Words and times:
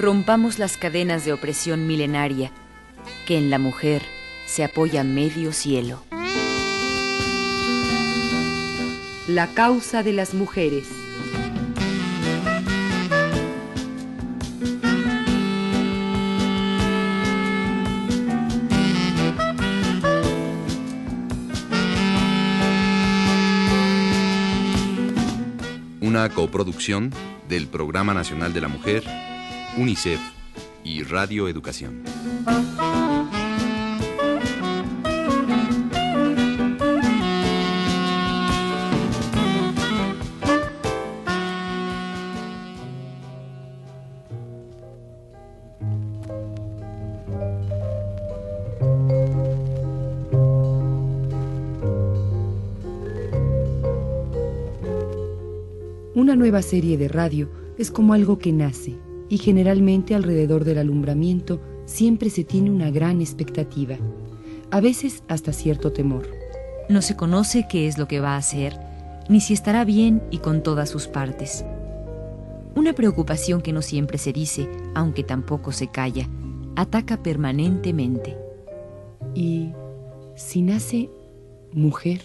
rompamos 0.00 0.58
las 0.58 0.78
cadenas 0.78 1.26
de 1.26 1.32
opresión 1.34 1.86
milenaria, 1.86 2.50
que 3.26 3.36
en 3.36 3.50
la 3.50 3.58
mujer 3.58 4.02
se 4.46 4.64
apoya 4.64 5.04
medio 5.04 5.52
cielo. 5.52 6.02
La 9.28 9.46
causa 9.48 10.02
de 10.02 10.14
las 10.14 10.32
mujeres. 10.32 10.88
Una 26.00 26.30
coproducción 26.30 27.12
del 27.48 27.68
Programa 27.68 28.14
Nacional 28.14 28.52
de 28.52 28.60
la 28.62 28.68
Mujer, 28.68 29.04
UNICEF 29.76 30.20
y 30.82 31.04
Radio 31.04 31.46
Educación. 31.46 32.02
Una 56.14 56.34
nueva 56.34 56.60
serie 56.62 56.98
de 56.98 57.06
radio 57.06 57.48
es 57.78 57.90
como 57.92 58.14
algo 58.14 58.38
que 58.38 58.52
nace 58.52 58.98
y 59.30 59.38
generalmente 59.38 60.14
alrededor 60.14 60.64
del 60.64 60.78
alumbramiento 60.78 61.60
siempre 61.86 62.28
se 62.28 62.44
tiene 62.44 62.70
una 62.70 62.90
gran 62.90 63.22
expectativa, 63.22 63.96
a 64.70 64.80
veces 64.80 65.22
hasta 65.28 65.52
cierto 65.52 65.92
temor. 65.92 66.28
No 66.90 67.00
se 67.00 67.16
conoce 67.16 67.66
qué 67.70 67.86
es 67.86 67.96
lo 67.96 68.08
que 68.08 68.20
va 68.20 68.34
a 68.34 68.38
hacer, 68.38 68.78
ni 69.28 69.40
si 69.40 69.54
estará 69.54 69.84
bien 69.84 70.22
y 70.30 70.38
con 70.38 70.62
todas 70.62 70.90
sus 70.90 71.06
partes. 71.06 71.64
Una 72.74 72.92
preocupación 72.92 73.62
que 73.62 73.72
no 73.72 73.82
siempre 73.82 74.18
se 74.18 74.32
dice, 74.32 74.68
aunque 74.94 75.22
tampoco 75.22 75.70
se 75.70 75.86
calla, 75.86 76.28
ataca 76.74 77.22
permanentemente. 77.22 78.36
¿Y 79.34 79.72
si 80.34 80.62
nace 80.62 81.08
mujer? 81.72 82.22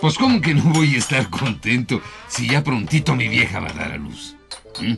Pues 0.00 0.18
cómo 0.18 0.40
que 0.40 0.54
no 0.54 0.62
voy 0.72 0.94
a 0.94 0.98
estar 0.98 1.28
contento 1.30 2.00
si 2.28 2.48
ya 2.48 2.62
prontito 2.62 3.14
mi 3.14 3.28
vieja 3.28 3.60
va 3.60 3.68
a 3.68 3.72
dar 3.72 3.92
a 3.92 3.96
luz. 3.96 4.36
¿Mm? 4.80 4.94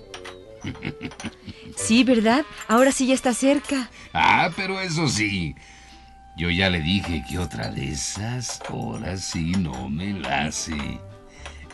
Sí, 1.76 2.04
¿verdad? 2.04 2.44
Ahora 2.66 2.92
sí 2.92 3.06
ya 3.06 3.14
está 3.14 3.32
cerca. 3.32 3.90
Ah, 4.12 4.50
pero 4.56 4.80
eso 4.80 5.08
sí. 5.08 5.54
Yo 6.36 6.50
ya 6.50 6.68
le 6.70 6.80
dije 6.80 7.24
que 7.28 7.38
otra 7.38 7.70
de 7.70 7.90
esas 7.90 8.60
horas 8.68 9.24
sí 9.24 9.52
no 9.52 9.88
me 9.88 10.12
la 10.12 10.46
hace. 10.46 10.76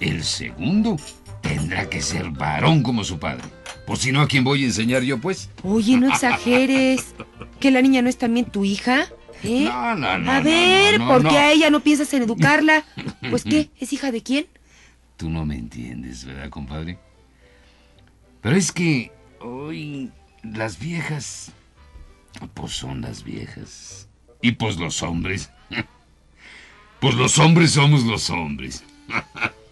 El 0.01 0.25
segundo 0.25 0.97
tendrá 1.41 1.89
que 1.89 2.03
ser 2.03 2.31
varón 2.31 2.83
como 2.83 3.05
su 3.05 3.19
padre. 3.19 3.45
Por 3.87 3.99
si 3.99 4.13
no, 4.13 4.23
¿a 4.23 4.29
quién 4.29 4.45
voy 4.45 4.63
a 4.63 4.67
enseñar 4.67 5.03
yo, 5.03 5.21
pues? 5.21 5.51
Oye, 5.63 5.97
no 5.99 6.09
exageres. 6.09 7.15
¿Que 7.61 7.71
la 7.71 7.83
niña 7.83 8.03
no 8.03 8.09
es 8.09 8.17
también 8.17 8.47
tu 8.47 8.65
hija? 8.65 9.09
¿Eh? 9.45 9.65
No, 9.65 9.95
no, 9.95 10.19
no. 10.19 10.31
a 10.33 10.39
no, 10.39 10.45
ver, 10.45 10.99
no, 10.99 11.07
no, 11.07 11.13
¿por 11.13 11.23
qué 11.23 11.35
no. 11.35 11.39
a 11.39 11.53
ella 11.53 11.71
no 11.71 11.81
piensas 11.81 12.13
en 12.15 12.23
educarla? 12.23 12.85
Pues 13.31 13.45
qué, 13.45 13.71
¿es 13.81 13.93
hija 13.93 14.11
de 14.13 14.23
quién? 14.23 14.47
Tú 15.17 15.31
no 15.31 15.45
me 15.47 15.57
entiendes, 15.57 16.25
¿verdad, 16.25 16.51
compadre? 16.51 16.99
Pero 18.43 18.57
es 18.57 18.71
que 18.73 19.13
hoy 19.41 20.11
las 20.43 20.79
viejas, 20.79 21.53
pues 22.53 22.73
son 22.73 23.01
las 23.01 23.25
viejas. 23.25 24.09
Y 24.43 24.53
pues 24.53 24.77
los 24.77 25.03
hombres. 25.03 25.51
Pues 27.01 27.17
los 27.17 27.39
hombres 27.39 27.73
somos 27.73 28.05
los 28.05 28.31
hombres. 28.31 28.83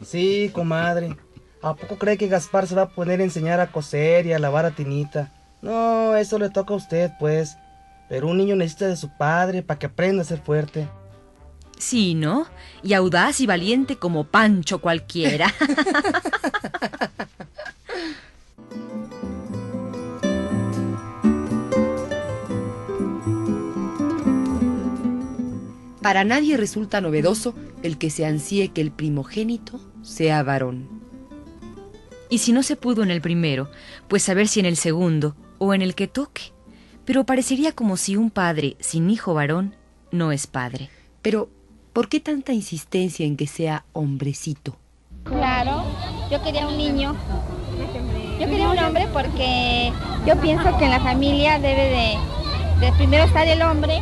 Sí, 0.04 0.50
comadre. 0.52 1.16
¿A 1.62 1.74
poco 1.74 1.96
cree 1.96 2.18
que 2.18 2.26
Gaspar 2.26 2.66
se 2.66 2.74
va 2.74 2.82
a 2.82 2.88
poner 2.90 3.20
a 3.20 3.24
enseñar 3.24 3.60
a 3.60 3.68
coser 3.70 4.26
y 4.26 4.32
a 4.32 4.38
lavar 4.40 4.66
a 4.66 4.72
Tinita? 4.72 5.32
No, 5.62 6.16
eso 6.16 6.38
le 6.40 6.50
toca 6.50 6.74
a 6.74 6.76
usted, 6.76 7.12
pues. 7.20 7.56
Pero 8.12 8.28
un 8.28 8.36
niño 8.36 8.54
necesita 8.56 8.88
de 8.88 8.96
su 8.98 9.08
padre 9.16 9.62
para 9.62 9.78
que 9.78 9.86
aprenda 9.86 10.20
a 10.20 10.26
ser 10.26 10.38
fuerte. 10.42 10.86
Sí, 11.78 12.12
¿no? 12.14 12.46
Y 12.82 12.92
audaz 12.92 13.40
y 13.40 13.46
valiente 13.46 13.96
como 13.96 14.24
Pancho 14.24 14.82
cualquiera. 14.82 15.50
Para 26.02 26.24
nadie 26.24 26.58
resulta 26.58 27.00
novedoso 27.00 27.54
el 27.82 27.96
que 27.96 28.10
se 28.10 28.26
ansíe 28.26 28.72
que 28.72 28.82
el 28.82 28.90
primogénito 28.90 29.80
sea 30.02 30.42
varón. 30.42 31.00
y 32.28 32.36
si 32.38 32.52
no 32.52 32.62
se 32.62 32.76
pudo 32.76 33.02
en 33.02 33.10
el 33.10 33.22
primero, 33.22 33.70
pues 34.08 34.22
saber 34.22 34.48
si 34.48 34.60
en 34.60 34.66
el 34.66 34.76
segundo 34.76 35.34
o 35.56 35.72
en 35.72 35.80
el 35.80 35.94
que 35.94 36.08
toque. 36.08 36.52
Pero 37.04 37.24
parecería 37.24 37.72
como 37.72 37.96
si 37.96 38.16
un 38.16 38.30
padre 38.30 38.76
sin 38.78 39.10
hijo 39.10 39.34
varón 39.34 39.74
no 40.12 40.30
es 40.30 40.46
padre. 40.46 40.88
Pero, 41.20 41.48
¿por 41.92 42.08
qué 42.08 42.20
tanta 42.20 42.52
insistencia 42.52 43.26
en 43.26 43.36
que 43.36 43.46
sea 43.46 43.84
hombrecito? 43.92 44.76
Claro, 45.24 45.84
yo 46.30 46.42
quería 46.42 46.66
un 46.68 46.76
niño. 46.76 47.16
Yo 48.40 48.46
quería 48.46 48.68
un 48.68 48.78
hombre 48.78 49.08
porque 49.12 49.92
yo 50.26 50.40
pienso 50.40 50.76
que 50.78 50.84
en 50.84 50.90
la 50.90 51.00
familia 51.00 51.58
debe 51.58 51.88
de, 51.88 52.86
de 52.86 52.92
primero 52.92 53.24
estar 53.24 53.46
el 53.46 53.62
hombre. 53.62 54.00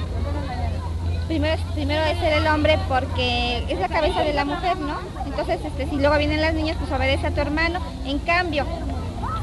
Primero, 1.26 1.62
primero 1.74 2.04
debe 2.04 2.20
ser 2.20 2.32
el 2.34 2.46
hombre 2.48 2.78
porque 2.88 3.64
es 3.68 3.78
la 3.78 3.88
cabeza 3.88 4.22
de 4.22 4.34
la 4.34 4.44
mujer, 4.44 4.78
¿no? 4.78 4.98
Entonces, 5.24 5.60
este, 5.64 5.88
si 5.88 5.96
luego 5.96 6.18
vienen 6.18 6.40
las 6.40 6.54
niñas, 6.54 6.76
pues 6.78 6.90
obedece 6.90 7.28
a 7.28 7.30
tu 7.30 7.40
hermano. 7.40 7.80
En 8.04 8.18
cambio, 8.18 8.66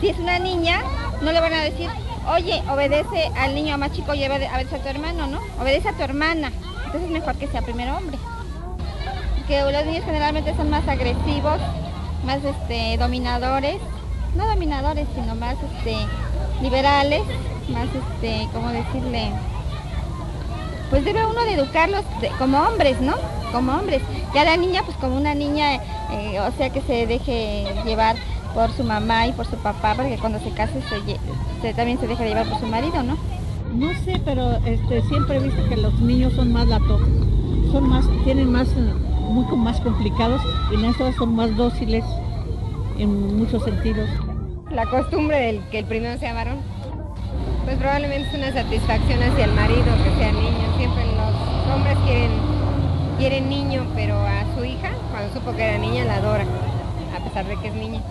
si 0.01 0.09
es 0.09 0.19
una 0.19 0.37
niña, 0.37 0.81
no 1.21 1.31
le 1.31 1.39
van 1.39 1.53
a 1.53 1.61
decir, 1.61 1.89
oye, 2.29 2.61
obedece 2.69 3.31
al 3.37 3.55
niño 3.55 3.77
más 3.77 3.91
chico 3.93 4.13
y 4.13 4.23
obede- 4.23 4.49
obedece 4.53 4.75
a 4.75 4.79
tu 4.79 4.87
hermano, 4.89 5.27
¿no? 5.27 5.39
Obedece 5.61 5.89
a 5.89 5.93
tu 5.93 6.03
hermana. 6.03 6.51
Entonces 6.85 7.03
es 7.03 7.09
mejor 7.09 7.35
que 7.35 7.47
sea 7.47 7.61
primero 7.61 7.95
hombre 7.97 8.17
que 9.47 9.61
los 9.61 9.85
niños 9.85 10.03
generalmente 10.03 10.53
son 10.57 10.69
más 10.69 10.85
agresivos, 10.89 11.59
más 12.25 12.39
este, 12.43 12.97
dominadores, 12.97 13.77
no 14.35 14.45
dominadores, 14.45 15.07
sino 15.15 15.35
más 15.35 15.55
este, 15.77 15.95
liberales, 16.61 17.21
más, 17.69 17.85
este, 17.85 18.45
¿cómo 18.53 18.69
decirle? 18.71 19.29
Pues 20.89 21.05
debe 21.05 21.25
uno 21.25 21.43
de 21.45 21.53
educarlos 21.53 22.03
como 22.37 22.59
hombres, 22.59 22.99
¿no? 22.99 23.13
Como 23.53 23.71
hombres. 23.71 24.01
Ya 24.33 24.43
la 24.43 24.57
niña, 24.57 24.83
pues 24.83 24.97
como 24.97 25.15
una 25.15 25.33
niña, 25.33 25.75
eh, 26.11 26.39
o 26.41 26.51
sea 26.57 26.69
que 26.69 26.81
se 26.81 27.07
deje 27.07 27.65
llevar 27.85 28.17
por 28.53 28.71
su 28.71 28.83
mamá 28.83 29.27
y 29.27 29.31
por 29.33 29.45
su 29.45 29.55
papá, 29.57 29.93
porque 29.95 30.17
cuando 30.17 30.39
se 30.39 30.51
case 30.51 30.81
se, 31.61 31.73
también 31.73 31.99
se 31.99 32.07
deja 32.07 32.23
llevar 32.25 32.47
por 32.49 32.59
su 32.59 32.67
marido, 32.67 33.03
¿no? 33.03 33.17
No 33.73 33.93
sé, 34.05 34.19
pero 34.23 34.57
este, 34.65 35.01
siempre 35.03 35.37
he 35.37 35.39
visto 35.39 35.63
que 35.69 35.77
los 35.77 35.93
niños 35.99 36.33
son 36.33 36.51
más 36.53 36.67
latos, 36.67 37.01
son 37.71 37.89
más, 37.89 38.05
tienen 38.23 38.51
más, 38.51 38.67
eh, 38.69 38.93
muy 39.29 39.45
com- 39.45 39.61
más 39.63 39.79
complicados 39.81 40.41
y 40.71 40.77
las 40.77 40.95
otras 40.95 41.15
son 41.15 41.35
más 41.35 41.55
dóciles 41.57 42.03
en 42.97 43.37
muchos 43.37 43.63
sentidos. 43.63 44.09
La 44.71 44.85
costumbre 44.85 45.37
del 45.37 45.61
que 45.69 45.79
el 45.79 45.85
primero 45.85 46.17
sea 46.19 46.33
varón, 46.33 46.57
pues 47.65 47.77
probablemente 47.77 48.29
es 48.29 48.35
una 48.35 48.51
satisfacción 48.53 49.21
hacia 49.21 49.45
el 49.45 49.53
marido 49.53 49.83
que 50.03 50.17
sea 50.17 50.31
niño. 50.31 50.77
Siempre 50.77 51.03
los 51.05 51.75
hombres 51.75 51.97
quieren, 52.05 52.31
quieren 53.19 53.49
niño, 53.49 53.85
pero 53.95 54.15
a 54.17 54.43
su 54.55 54.63
hija, 54.63 54.91
cuando 55.11 55.33
supo 55.33 55.51
que 55.55 55.63
era 55.63 55.77
niña, 55.77 56.05
la 56.05 56.15
adora, 56.15 56.45
a 57.15 57.23
pesar 57.23 57.45
de 57.45 57.57
que 57.57 57.67
es 57.67 57.73
niña. 57.75 58.01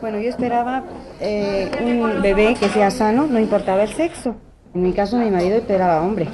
Bueno, 0.00 0.18
yo 0.18 0.28
esperaba 0.28 0.82
eh, 1.20 1.70
un 1.80 2.22
bebé 2.22 2.54
que 2.58 2.68
sea 2.68 2.90
sano, 2.90 3.26
no 3.26 3.38
importaba 3.38 3.82
el 3.82 3.88
sexo. 3.90 4.34
En 4.74 4.82
mi 4.82 4.92
caso, 4.92 5.16
mi 5.16 5.30
marido 5.30 5.56
esperaba 5.56 6.02
hombre. 6.02 6.28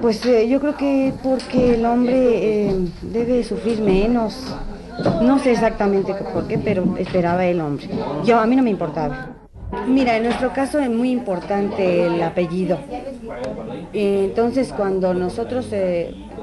Pues 0.00 0.24
eh, 0.24 0.48
yo 0.48 0.60
creo 0.60 0.76
que 0.76 1.12
porque 1.22 1.74
el 1.74 1.84
hombre 1.84 2.68
eh, 2.68 2.88
debe 3.02 3.44
sufrir 3.44 3.80
menos. 3.80 4.56
No 5.22 5.38
sé 5.38 5.52
exactamente 5.52 6.14
por 6.14 6.46
qué, 6.46 6.58
pero 6.58 6.96
esperaba 6.98 7.44
el 7.44 7.60
hombre. 7.60 7.88
Yo, 8.24 8.38
a 8.38 8.46
mí 8.46 8.56
no 8.56 8.62
me 8.62 8.70
importaba. 8.70 9.30
Mira, 9.86 10.16
en 10.16 10.24
nuestro 10.24 10.52
caso 10.52 10.78
es 10.80 10.90
muy 10.90 11.10
importante 11.10 12.06
el 12.06 12.22
apellido. 12.22 12.78
Entonces, 13.92 14.72
cuando 14.76 15.14
nosotros, 15.14 15.68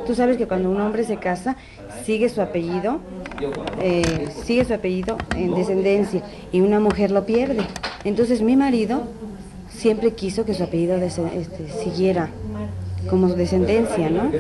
tú 0.10 0.16
sabes 0.16 0.38
que 0.38 0.48
cuando 0.48 0.72
un 0.72 0.82
hombre 0.82 1.04
se 1.04 1.18
casa, 1.18 1.56
sigue 2.04 2.30
su 2.30 2.42
apellido, 2.42 3.00
eh, 3.80 4.28
sigue 4.44 4.66
su 4.66 4.74
apellido 4.74 5.20
en 5.36 5.54
descendencia 5.54 6.24
y 6.52 6.62
una 6.62 6.80
mujer 6.80 7.12
lo 7.12 7.28
pierde. 7.28 7.62
Entonces, 8.04 8.42
mi 8.42 8.56
marido 8.56 9.04
siempre 9.70 10.16
quiso 10.16 10.46
que 10.46 10.56
su 10.56 10.64
apellido 10.64 10.96
este, 10.96 11.70
siguiera 11.84 12.32
como 13.08 13.28
descendencia, 13.28 14.10
¿no? 14.10 14.32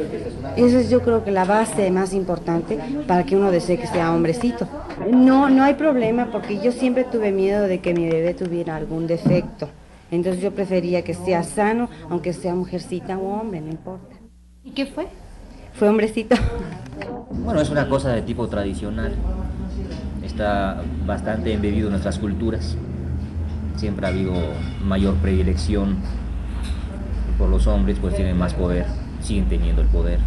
Esa 0.57 0.79
es 0.79 0.89
yo 0.89 1.03
creo 1.03 1.23
que 1.23 1.29
la 1.29 1.45
base 1.45 1.91
más 1.91 2.15
importante 2.15 2.79
para 3.07 3.23
que 3.23 3.35
uno 3.35 3.51
desee 3.51 3.77
que 3.77 3.85
sea 3.85 4.11
hombrecito. 4.11 4.67
No, 5.11 5.51
no 5.51 5.63
hay 5.63 5.75
problema 5.75 6.31
porque 6.31 6.59
yo 6.59 6.71
siempre 6.71 7.03
tuve 7.03 7.31
miedo 7.31 7.67
de 7.67 7.79
que 7.79 7.93
mi 7.93 8.09
bebé 8.09 8.33
tuviera 8.33 8.75
algún 8.75 9.05
defecto. 9.05 9.69
Entonces 10.09 10.41
yo 10.41 10.51
prefería 10.51 11.03
que 11.03 11.13
sea 11.13 11.43
sano, 11.43 11.89
aunque 12.09 12.33
sea 12.33 12.55
mujercita 12.55 13.19
o 13.19 13.39
hombre, 13.39 13.61
no 13.61 13.69
importa. 13.69 14.15
¿Y 14.63 14.71
qué 14.71 14.87
fue? 14.87 15.05
Fue 15.79 15.87
hombrecito. 15.87 16.35
Bueno, 17.31 17.61
es 17.61 17.69
una 17.69 17.87
cosa 17.87 18.09
de 18.09 18.21
tipo 18.21 18.49
tradicional. 18.49 19.13
Está 20.21 20.81
bastante 21.05 21.53
embebido 21.53 21.87
en 21.87 21.91
nuestras 21.91 22.19
culturas. 22.19 22.75
Siempre 23.77 24.05
ha 24.05 24.09
habido 24.09 24.33
mayor 24.83 25.15
predilección 25.15 25.95
por 27.37 27.47
los 27.47 27.65
hombres, 27.65 27.97
pues 28.01 28.13
tienen 28.13 28.37
más 28.37 28.53
poder, 28.53 28.87
siguen 29.21 29.47
teniendo 29.47 29.81
el 29.81 29.87
poder. 29.87 30.19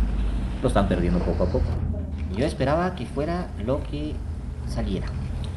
Lo 0.62 0.68
están 0.68 0.88
perdiendo 0.88 1.18
poco 1.18 1.44
a 1.44 1.48
poco. 1.48 1.66
Yo 2.34 2.46
esperaba 2.46 2.94
que 2.94 3.04
fuera 3.04 3.48
lo 3.62 3.82
que 3.82 4.14
saliera. 4.66 5.08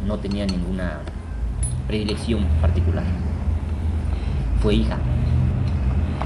No 0.05 0.19
tenía 0.19 0.45
ninguna 0.45 0.99
predilección 1.87 2.43
particular. 2.59 3.05
Fue 4.61 4.75
hija. 4.75 4.97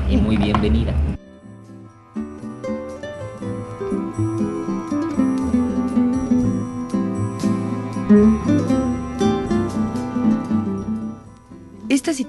Y 0.10 0.18
muy 0.18 0.38
bienvenida. 0.38 0.96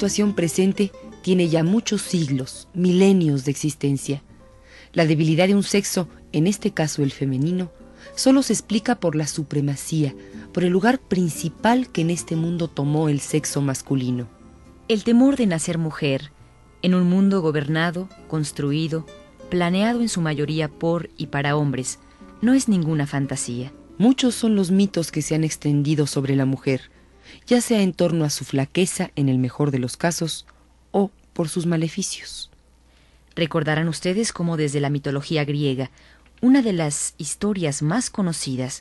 Situación 0.01 0.35
presente 0.35 0.93
tiene 1.21 1.51
ya 1.51 1.63
muchos 1.63 2.01
siglos, 2.01 2.69
milenios 2.73 3.45
de 3.45 3.51
existencia. 3.51 4.23
La 4.95 5.05
debilidad 5.05 5.47
de 5.47 5.55
un 5.55 5.63
sexo, 5.63 6.09
en 6.33 6.47
este 6.47 6.71
caso 6.71 7.03
el 7.03 7.13
femenino, 7.13 7.71
solo 8.15 8.43
se 8.43 8.55
explica 8.55 8.95
por 8.95 9.15
la 9.15 9.27
supremacía, 9.27 10.15
por 10.55 10.65
el 10.65 10.73
lugar 10.73 11.01
principal 11.01 11.91
que 11.93 12.01
en 12.01 12.09
este 12.09 12.35
mundo 12.35 12.67
tomó 12.67 13.11
el 13.11 13.21
sexo 13.21 13.61
masculino. 13.61 14.27
El 14.89 15.05
temor 15.05 15.37
de 15.37 15.45
nacer 15.45 15.77
mujer, 15.77 16.33
en 16.81 16.95
un 16.95 17.07
mundo 17.07 17.43
gobernado, 17.43 18.09
construido, 18.27 19.05
planeado 19.51 20.01
en 20.01 20.09
su 20.09 20.23
mayoría 20.23 20.71
por 20.71 21.11
y 21.19 21.27
para 21.27 21.59
hombres, 21.59 21.99
no 22.41 22.55
es 22.55 22.69
ninguna 22.69 23.07
fantasía. 23.07 23.71
Muchos 23.99 24.35
son 24.35 24.57
los 24.57 24.71
mitos 24.71 25.13
que 25.13 25.21
se 25.21 25.35
han 25.35 25.45
extendido 25.45 26.07
sobre 26.07 26.37
la 26.37 26.47
mujer, 26.47 26.91
ya 27.47 27.61
sea 27.61 27.83
en 27.83 27.93
torno 27.93 28.25
a 28.25 28.31
su 28.31 28.45
flaqueza 28.45 29.11
en 29.17 29.29
el 29.29 29.39
mejor 29.39 29.71
de 29.71 29.79
los 29.79 29.97
casos, 29.97 30.47
o 30.93 31.11
por 31.33 31.49
sus 31.49 31.67
maleficios. 31.67 32.51
Recordarán 33.35 33.89
ustedes 33.89 34.33
cómo 34.33 34.57
desde 34.57 34.81
la 34.81 34.91
mitología 34.91 35.45
griega, 35.45 35.91
una 36.41 36.63
de 36.63 36.73
las 36.73 37.15
historias 37.19 37.83
más 37.83 38.11
conocidas 38.11 38.81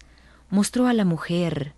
mostró 0.49 0.87
a 0.87 0.93
la 0.93 1.05
mujer 1.05 1.73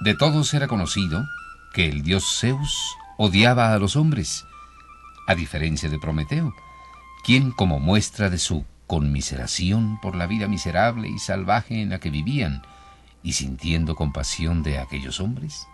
De 0.00 0.14
todos 0.14 0.54
era 0.54 0.66
conocido 0.66 1.26
que 1.72 1.86
el 1.86 2.02
dios 2.02 2.38
Zeus 2.40 2.96
odiaba 3.16 3.72
a 3.72 3.78
los 3.78 3.96
hombres 3.96 4.44
a 5.26 5.34
diferencia 5.34 5.88
de 5.88 5.98
Prometeo, 5.98 6.54
quien, 7.24 7.52
como 7.52 7.78
muestra 7.78 8.30
de 8.30 8.38
su 8.38 8.64
conmiseración 8.86 10.00
por 10.00 10.16
la 10.16 10.26
vida 10.26 10.48
miserable 10.48 11.08
y 11.08 11.18
salvaje 11.18 11.80
en 11.80 11.90
la 11.90 12.00
que 12.00 12.10
vivían, 12.10 12.62
y 13.22 13.34
sintiendo 13.34 13.94
compasión 13.94 14.62
de 14.62 14.78
aquellos 14.78 15.20
hombres, 15.20 15.68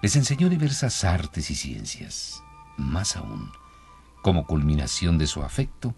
les 0.00 0.16
enseñó 0.16 0.48
diversas 0.48 1.04
artes 1.04 1.50
y 1.50 1.54
ciencias. 1.54 2.42
Más 2.76 3.16
aún, 3.16 3.52
como 4.22 4.46
culminación 4.46 5.18
de 5.18 5.26
su 5.26 5.42
afecto, 5.42 5.94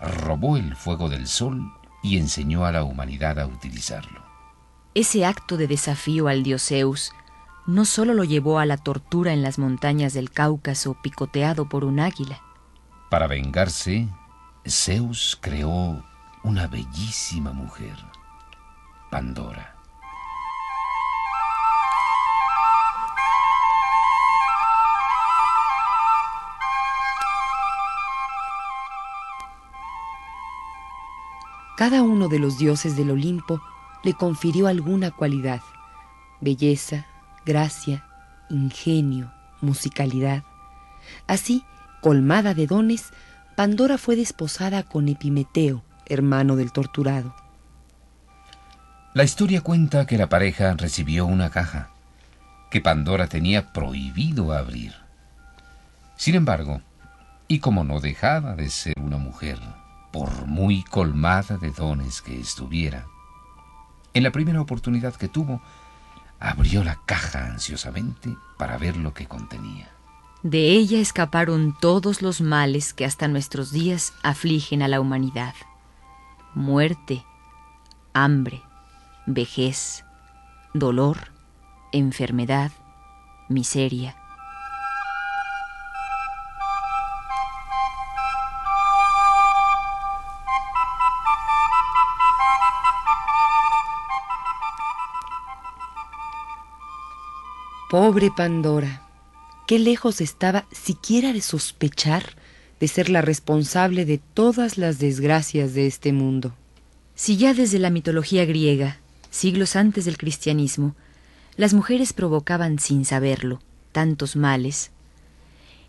robó 0.00 0.56
el 0.56 0.74
fuego 0.74 1.08
del 1.08 1.28
sol 1.28 1.72
y 2.02 2.18
enseñó 2.18 2.64
a 2.64 2.72
la 2.72 2.82
humanidad 2.82 3.38
a 3.38 3.46
utilizarlo. 3.46 4.24
Ese 4.94 5.24
acto 5.24 5.56
de 5.56 5.66
desafío 5.66 6.28
al 6.28 6.42
dios 6.42 6.66
Zeus 6.66 7.12
no 7.66 7.84
solo 7.84 8.14
lo 8.14 8.24
llevó 8.24 8.58
a 8.58 8.66
la 8.66 8.76
tortura 8.76 9.32
en 9.32 9.42
las 9.42 9.58
montañas 9.58 10.12
del 10.12 10.30
Cáucaso 10.30 10.96
picoteado 11.02 11.68
por 11.68 11.84
un 11.84 11.98
águila. 11.98 12.42
Para 13.10 13.26
vengarse, 13.26 14.08
Zeus 14.66 15.38
creó 15.40 16.04
una 16.42 16.66
bellísima 16.66 17.52
mujer, 17.52 17.96
Pandora. 19.10 19.74
Cada 31.76 32.02
uno 32.02 32.28
de 32.28 32.38
los 32.38 32.56
dioses 32.56 32.96
del 32.96 33.10
Olimpo 33.10 33.60
le 34.04 34.14
confirió 34.14 34.68
alguna 34.68 35.10
cualidad, 35.10 35.60
belleza, 36.40 37.06
gracia, 37.44 38.04
ingenio, 38.48 39.32
musicalidad. 39.60 40.44
Así, 41.26 41.64
colmada 42.00 42.54
de 42.54 42.66
dones, 42.66 43.12
Pandora 43.56 43.98
fue 43.98 44.16
desposada 44.16 44.82
con 44.82 45.08
Epimeteo, 45.08 45.84
hermano 46.06 46.56
del 46.56 46.72
torturado. 46.72 47.34
La 49.14 49.22
historia 49.22 49.60
cuenta 49.60 50.06
que 50.06 50.18
la 50.18 50.28
pareja 50.28 50.74
recibió 50.74 51.24
una 51.24 51.50
caja 51.50 51.90
que 52.70 52.80
Pandora 52.80 53.28
tenía 53.28 53.72
prohibido 53.72 54.52
abrir. 54.52 54.92
Sin 56.16 56.34
embargo, 56.34 56.82
y 57.46 57.60
como 57.60 57.84
no 57.84 58.00
dejaba 58.00 58.56
de 58.56 58.70
ser 58.70 58.94
una 58.98 59.18
mujer, 59.18 59.60
por 60.12 60.46
muy 60.46 60.82
colmada 60.82 61.56
de 61.58 61.70
dones 61.70 62.20
que 62.22 62.40
estuviera, 62.40 63.06
en 64.14 64.24
la 64.24 64.32
primera 64.32 64.60
oportunidad 64.60 65.14
que 65.14 65.28
tuvo, 65.28 65.62
abrió 66.44 66.84
la 66.84 67.00
caja 67.06 67.46
ansiosamente 67.46 68.36
para 68.58 68.76
ver 68.76 68.96
lo 68.96 69.14
que 69.14 69.26
contenía. 69.26 69.88
De 70.42 70.72
ella 70.72 71.00
escaparon 71.00 71.74
todos 71.80 72.20
los 72.20 72.42
males 72.42 72.92
que 72.92 73.06
hasta 73.06 73.28
nuestros 73.28 73.72
días 73.72 74.12
afligen 74.22 74.82
a 74.82 74.88
la 74.88 75.00
humanidad. 75.00 75.54
Muerte, 76.54 77.24
hambre, 78.12 78.62
vejez, 79.26 80.04
dolor, 80.74 81.32
enfermedad, 81.92 82.72
miseria, 83.48 84.14
Pobre 97.94 98.32
Pandora, 98.36 99.08
qué 99.68 99.78
lejos 99.78 100.20
estaba 100.20 100.66
siquiera 100.72 101.32
de 101.32 101.40
sospechar 101.40 102.34
de 102.80 102.88
ser 102.88 103.08
la 103.08 103.22
responsable 103.22 104.04
de 104.04 104.18
todas 104.18 104.78
las 104.78 104.98
desgracias 104.98 105.74
de 105.74 105.86
este 105.86 106.12
mundo. 106.12 106.56
Si 107.14 107.36
ya 107.36 107.54
desde 107.54 107.78
la 107.78 107.90
mitología 107.90 108.46
griega, 108.46 108.98
siglos 109.30 109.76
antes 109.76 110.06
del 110.06 110.18
cristianismo, 110.18 110.96
las 111.56 111.72
mujeres 111.72 112.12
provocaban 112.12 112.80
sin 112.80 113.04
saberlo 113.04 113.60
tantos 113.92 114.34
males, 114.34 114.90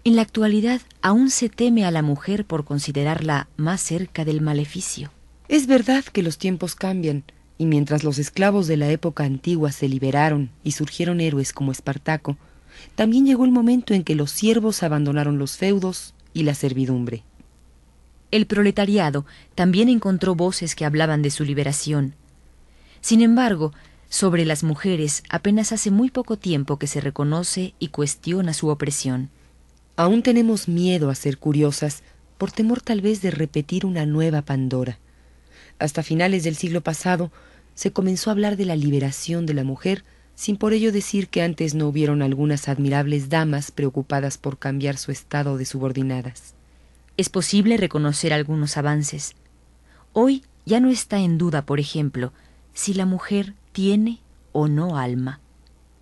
en 0.03 0.15
la 0.15 0.21
actualidad 0.21 0.81
aún 1.01 1.31
se 1.31 1.49
teme 1.49 1.85
a 1.85 1.91
la 1.91 2.03
mujer 2.03 2.45
por 2.45 2.65
considerarla 2.65 3.47
más 3.57 3.81
cerca 3.81 4.25
del 4.25 4.41
maleficio. 4.41 5.09
Es 5.47 5.65
verdad 5.65 6.03
que 6.03 6.21
los 6.21 6.37
tiempos 6.37 6.75
cambian, 6.75 7.23
y 7.57 7.65
mientras 7.65 8.03
los 8.03 8.19
esclavos 8.19 8.67
de 8.67 8.77
la 8.77 8.89
época 8.89 9.23
antigua 9.23 9.71
se 9.71 9.87
liberaron 9.87 10.49
y 10.63 10.71
surgieron 10.71 11.21
héroes 11.21 11.53
como 11.53 11.71
Espartaco, 11.71 12.37
también 12.95 13.25
llegó 13.25 13.45
el 13.45 13.51
momento 13.51 13.93
en 13.93 14.03
que 14.03 14.15
los 14.15 14.31
siervos 14.31 14.83
abandonaron 14.83 15.37
los 15.37 15.57
feudos 15.57 16.13
y 16.33 16.43
la 16.43 16.53
servidumbre. 16.53 17.23
El 18.31 18.47
proletariado 18.47 19.25
también 19.55 19.87
encontró 19.87 20.35
voces 20.35 20.75
que 20.75 20.85
hablaban 20.85 21.21
de 21.21 21.31
su 21.31 21.45
liberación. 21.45 22.15
Sin 22.99 23.21
embargo, 23.21 23.71
sobre 24.09 24.45
las 24.45 24.63
mujeres 24.63 25.23
apenas 25.29 25.71
hace 25.71 25.91
muy 25.91 26.09
poco 26.09 26.37
tiempo 26.37 26.77
que 26.77 26.87
se 26.87 27.01
reconoce 27.01 27.73
y 27.79 27.89
cuestiona 27.89 28.53
su 28.53 28.67
opresión. 28.67 29.29
Aún 29.95 30.23
tenemos 30.23 30.67
miedo 30.67 31.09
a 31.09 31.15
ser 31.15 31.37
curiosas 31.37 32.03
por 32.37 32.51
temor 32.51 32.81
tal 32.81 33.01
vez 33.01 33.21
de 33.21 33.31
repetir 33.31 33.85
una 33.85 34.05
nueva 34.05 34.41
Pandora. 34.41 34.99
Hasta 35.79 36.03
finales 36.03 36.43
del 36.43 36.55
siglo 36.55 36.81
pasado 36.81 37.31
se 37.73 37.91
comenzó 37.91 38.29
a 38.29 38.33
hablar 38.33 38.57
de 38.57 38.65
la 38.65 38.75
liberación 38.75 39.45
de 39.45 39.53
la 39.53 39.63
mujer, 39.63 40.03
sin 40.35 40.57
por 40.57 40.73
ello 40.73 40.91
decir 40.91 41.27
que 41.27 41.41
antes 41.41 41.75
no 41.75 41.87
hubieron 41.87 42.21
algunas 42.21 42.67
admirables 42.67 43.29
damas 43.29 43.71
preocupadas 43.71 44.37
por 44.37 44.57
cambiar 44.57 44.97
su 44.97 45.11
estado 45.11 45.57
de 45.57 45.65
subordinadas. 45.65 46.53
Es 47.17 47.29
posible 47.29 47.77
reconocer 47.77 48.33
algunos 48.33 48.77
avances. 48.77 49.35
Hoy 50.13 50.43
ya 50.65 50.79
no 50.79 50.89
está 50.89 51.19
en 51.19 51.37
duda, 51.37 51.65
por 51.65 51.79
ejemplo, 51.79 52.33
si 52.73 52.93
la 52.93 53.05
mujer 53.05 53.53
tiene 53.71 54.19
o 54.51 54.67
no 54.67 54.97
alma, 54.97 55.39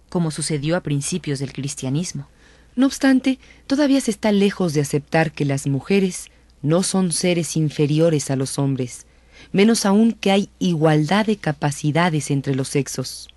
como 0.10 0.32
sucedió 0.32 0.76
a 0.76 0.82
principios 0.82 1.40
del 1.40 1.54
cristianismo. 1.54 2.28
No 2.76 2.88
obstante, 2.88 3.40
todavía 3.68 4.02
se 4.02 4.12
está 4.12 4.32
lejos 4.32 4.74
de 4.74 4.82
aceptar 4.82 5.32
que 5.32 5.46
las 5.46 5.68
mujeres 5.68 6.30
no 6.62 6.82
son 6.82 7.12
seres 7.12 7.56
inferiores 7.58 8.32
a 8.32 8.36
los 8.36 8.58
hombres, 8.58 9.06
menos 9.52 9.86
aún 9.86 10.14
que 10.14 10.32
hay 10.32 10.50
igualdad 10.60 11.26
de 11.26 11.38
capacidades 11.38 12.32
entre 12.32 12.56
los 12.56 12.70
sexos. 12.70 13.30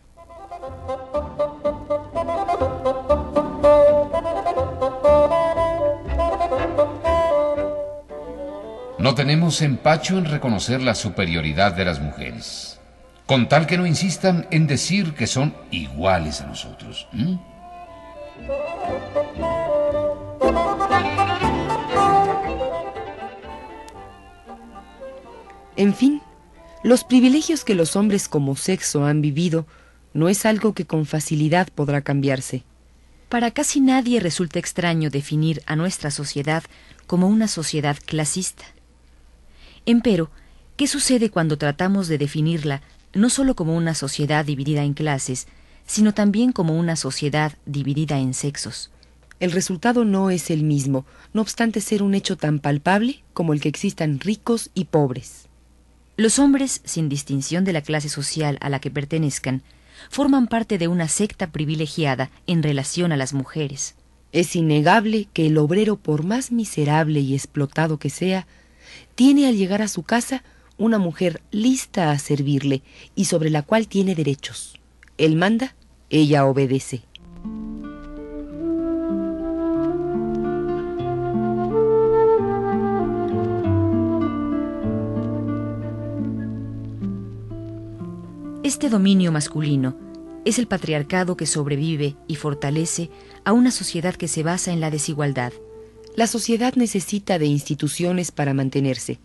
No 8.99 9.15
tenemos 9.15 9.63
empacho 9.63 10.19
en 10.19 10.25
reconocer 10.25 10.83
la 10.83 10.97
superioridad 10.97 11.73
de 11.75 11.85
las 11.85 12.01
mujeres, 12.01 12.81
con 13.27 13.49
tal 13.49 13.67
que 13.67 13.79
no 13.79 13.87
insistan 13.87 14.49
en 14.51 14.67
decir 14.67 15.15
que 15.15 15.29
son 15.29 15.55
iguales 15.71 16.41
a 16.41 16.47
nosotros. 16.47 17.07
En 25.77 25.95
fin, 25.95 26.23
los 26.83 27.05
privilegios 27.05 27.65
que 27.65 27.75
los 27.75 27.97
hombres 27.97 28.29
como 28.29 28.57
sexo 28.57 29.05
han 29.05 29.21
vivido 29.21 29.67
no 30.15 30.31
es 30.31 30.47
algo 30.47 30.73
que 30.73 30.87
con 30.87 31.05
facilidad 31.05 31.69
podrá 31.75 32.01
cambiarse. 32.01 32.65
Para 33.29 33.51
casi 33.51 33.81
nadie 33.81 34.21
resulta 34.21 34.59
extraño 34.59 35.11
definir 35.11 35.63
a 35.67 35.77
nuestra 35.77 36.11
sociedad 36.11 36.65
como 37.07 37.29
una 37.29 37.49
sociedad 37.49 37.99
clasista. 38.07 38.65
Empero, 39.85 40.31
¿qué 40.77 40.87
sucede 40.87 41.29
cuando 41.31 41.59
tratamos 41.59 42.09
de 42.09 42.17
definirla 42.17 42.81
no 43.13 43.29
sólo 43.29 43.55
como 43.55 43.77
una 43.77 43.95
sociedad 43.95 44.45
dividida 44.45 44.83
en 44.83 44.95
clases, 44.95 45.47
sino 45.87 46.15
también 46.15 46.53
como 46.53 46.79
una 46.79 46.97
sociedad 46.97 47.53
dividida 47.67 48.19
en 48.19 48.33
sexos? 48.33 48.91
El 49.41 49.53
resultado 49.53 50.07
no 50.07 50.31
es 50.31 50.51
el 50.51 50.63
mismo, 50.63 51.05
no 51.35 51.43
obstante 51.43 51.83
ser 51.83 52.03
un 52.03 52.15
hecho 52.15 52.37
tan 52.39 52.61
palpable 52.61 53.23
como 53.35 53.53
el 53.53 53.61
que 53.61 53.69
existan 53.69 54.21
ricos 54.21 54.71
y 54.73 54.87
pobres. 54.87 55.49
Los 56.19 56.39
hombres, 56.39 56.81
sin 56.85 57.11
distinción 57.11 57.65
de 57.65 57.75
la 57.75 57.83
clase 57.83 58.09
social 58.09 58.57
a 58.63 58.71
la 58.71 58.81
que 58.81 58.91
pertenezcan, 58.91 59.63
forman 60.09 60.47
parte 60.47 60.79
de 60.79 60.89
una 60.89 61.09
secta 61.09 61.53
privilegiada 61.53 62.31
en 62.47 62.63
relación 62.63 63.13
a 63.13 63.19
las 63.19 63.35
mujeres. 63.35 63.97
Es 64.33 64.57
innegable 64.57 65.29
que 65.35 65.47
el 65.47 65.59
obrero, 65.59 65.97
por 65.97 66.25
más 66.25 66.53
miserable 66.53 67.21
y 67.21 67.35
explotado 67.35 67.99
que 67.99 68.09
sea, 68.09 68.47
tiene 69.15 69.47
al 69.47 69.57
llegar 69.57 69.83
a 69.83 69.89
su 69.89 70.05
casa 70.05 70.43
una 70.79 70.99
mujer 70.99 71.43
lista 71.51 72.11
a 72.11 72.19
servirle 72.19 72.83
y 73.15 73.27
sobre 73.27 73.51
la 73.51 73.63
cual 73.63 73.87
tiene 73.87 74.15
derechos. 74.15 74.81
Él 75.19 75.37
manda, 75.37 75.75
ella 76.09 76.47
obedece. 76.47 77.03
Este 88.67 88.89
dominio 88.89 89.31
masculino 89.31 89.97
es 90.45 90.59
el 90.59 90.67
patriarcado 90.67 91.37
que 91.37 91.47
sobrevive 91.47 92.17
y 92.27 92.35
fortalece 92.35 93.11
a 93.45 93.53
una 93.53 93.71
sociedad 93.71 94.17
que 94.17 94.27
se 94.27 94.43
basa 94.43 94.73
en 94.73 94.81
la 94.81 94.91
desigualdad. 94.91 95.53
La 96.17 96.27
sociedad 96.27 96.75
necesita 96.75 97.39
de 97.39 97.47
instituciones 97.47 98.33
para 98.33 98.55
mantenerse. 98.55 99.21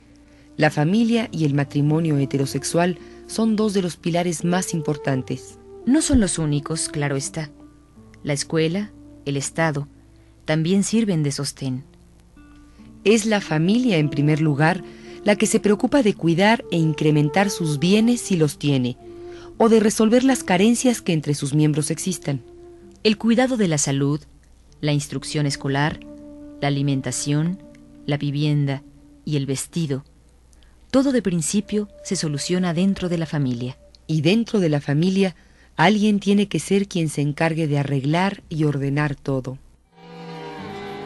La 0.57 0.69
familia 0.69 1.27
y 1.31 1.45
el 1.45 1.55
matrimonio 1.55 2.19
heterosexual 2.19 2.99
son 3.25 3.55
dos 3.55 3.73
de 3.73 3.81
los 3.81 3.97
pilares 3.97 4.45
más 4.45 4.75
importantes. 4.75 5.57
No 5.87 6.03
son 6.03 6.19
los 6.19 6.37
únicos, 6.37 6.87
claro 6.87 7.15
está. 7.15 7.49
La 8.21 8.33
escuela, 8.33 8.91
el 9.25 9.37
Estado, 9.37 9.87
también 10.45 10.83
sirven 10.83 11.23
de 11.23 11.31
sostén. 11.31 11.83
Es 13.03 13.25
la 13.25 13.41
familia, 13.41 13.97
en 13.97 14.11
primer 14.11 14.39
lugar, 14.39 14.83
la 15.23 15.35
que 15.35 15.47
se 15.47 15.59
preocupa 15.59 16.03
de 16.03 16.13
cuidar 16.13 16.63
e 16.69 16.77
incrementar 16.77 17.49
sus 17.49 17.79
bienes 17.79 18.21
si 18.21 18.37
los 18.37 18.59
tiene, 18.59 18.97
o 19.57 19.69
de 19.69 19.79
resolver 19.79 20.23
las 20.23 20.43
carencias 20.43 21.01
que 21.01 21.13
entre 21.13 21.33
sus 21.33 21.53
miembros 21.53 21.91
existan. 21.91 22.41
El 23.03 23.17
cuidado 23.17 23.57
de 23.57 23.67
la 23.67 23.77
salud, 23.77 24.21
la 24.79 24.93
instrucción 24.93 25.45
escolar, 25.45 25.99
la 26.61 26.67
alimentación, 26.67 27.61
la 28.05 28.17
vivienda 28.17 28.83
y 29.25 29.37
el 29.37 29.45
vestido, 29.45 30.03
todo 30.91 31.13
de 31.13 31.21
principio 31.21 31.87
se 32.03 32.17
soluciona 32.17 32.73
dentro 32.73 33.07
de 33.07 33.17
la 33.17 33.25
familia. 33.25 33.77
Y 34.07 34.19
dentro 34.21 34.59
de 34.59 34.67
la 34.67 34.81
familia, 34.81 35.37
alguien 35.77 36.19
tiene 36.19 36.49
que 36.49 36.59
ser 36.59 36.89
quien 36.89 37.07
se 37.07 37.21
encargue 37.21 37.65
de 37.65 37.79
arreglar 37.79 38.43
y 38.49 38.65
ordenar 38.65 39.15
todo. 39.15 39.57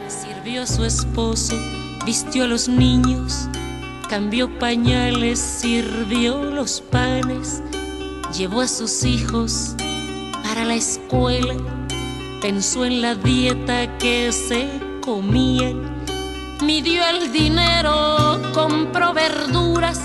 Sirvió 0.08 0.62
a 0.62 0.66
su 0.66 0.84
esposo, 0.84 1.56
vistió 2.04 2.44
a 2.44 2.46
los 2.48 2.68
niños, 2.68 3.48
cambió 4.10 4.58
pañales, 4.58 5.38
sirvió 5.38 6.42
los 6.42 6.80
panes 6.80 7.62
llevó 8.32 8.60
a 8.60 8.68
sus 8.68 9.04
hijos 9.04 9.74
para 10.42 10.64
la 10.64 10.74
escuela, 10.74 11.54
pensó 12.40 12.84
en 12.84 13.02
la 13.02 13.14
dieta 13.14 13.98
que 13.98 14.32
se 14.32 14.68
comían, 15.00 16.04
midió 16.62 17.02
el 17.08 17.32
dinero, 17.32 18.40
compró 18.54 19.12
verduras, 19.12 20.00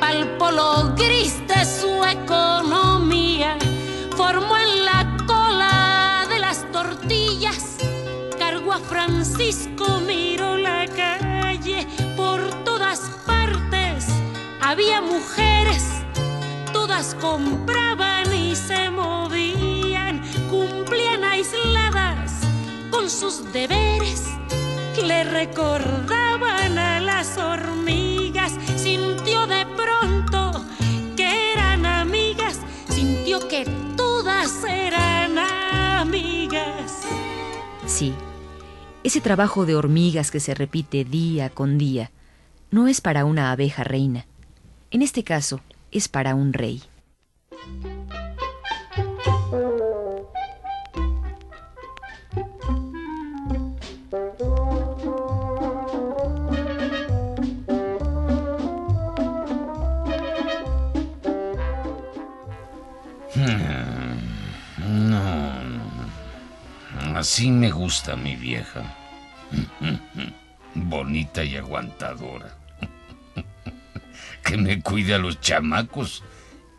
palpó 0.00 0.50
lo 0.50 0.94
gris 0.94 1.34
de 1.48 1.64
su 1.64 2.04
economía, 2.04 3.56
formó 4.16 4.56
en 4.56 4.84
la 4.84 5.16
cola 5.26 6.26
de 6.28 6.38
las 6.38 6.70
tortillas, 6.72 7.76
cargó 8.38 8.72
a 8.72 8.78
Francisco, 8.78 10.00
miró 10.06 10.56
la 10.56 10.86
calle, 10.86 11.86
por 12.16 12.40
todas 12.64 13.00
partes 13.26 14.06
había 14.60 15.00
mujeres 15.00 16.01
compraban 17.20 18.32
y 18.34 18.54
se 18.54 18.90
movían, 18.90 20.20
cumplían 20.50 21.24
aisladas 21.24 22.32
con 22.90 23.08
sus 23.08 23.50
deberes, 23.52 24.24
le 25.02 25.24
recordaban 25.24 26.78
a 26.78 27.00
las 27.00 27.38
hormigas, 27.38 28.52
sintió 28.76 29.46
de 29.46 29.66
pronto 29.74 30.64
que 31.16 31.52
eran 31.54 31.86
amigas, 31.86 32.60
sintió 32.88 33.48
que 33.48 33.64
todas 33.96 34.62
eran 34.68 35.38
amigas. 35.38 37.02
Sí, 37.86 38.12
ese 39.02 39.22
trabajo 39.22 39.64
de 39.64 39.76
hormigas 39.76 40.30
que 40.30 40.40
se 40.40 40.54
repite 40.54 41.04
día 41.04 41.48
con 41.48 41.78
día 41.78 42.10
no 42.70 42.86
es 42.86 43.00
para 43.00 43.24
una 43.24 43.50
abeja 43.50 43.82
reina. 43.82 44.26
En 44.90 45.00
este 45.00 45.24
caso, 45.24 45.60
es 45.92 46.08
para 46.08 46.34
un 46.34 46.52
rey. 46.52 46.82
Hmm, 63.34 64.18
así 67.16 67.50
me 67.50 67.70
gusta 67.70 68.16
mi 68.16 68.36
vieja. 68.36 68.82
Bonita 70.74 71.44
y 71.44 71.56
aguantadora 71.56 72.61
que 74.42 74.56
me 74.56 74.80
cuide 74.80 75.14
a 75.14 75.18
los 75.18 75.40
chamacos 75.40 76.22